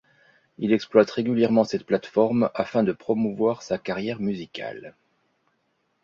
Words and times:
Il 0.57 0.73
exploite 0.73 1.11
régulièrement 1.11 1.63
cette 1.63 1.85
plateforme 1.85 2.49
afin 2.55 2.81
de 2.83 2.91
promouvoir 2.91 3.61
sa 3.61 3.77
carrière 3.77 4.19
musicale. 4.19 4.95